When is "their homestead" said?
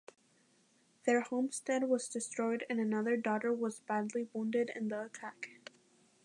1.05-1.83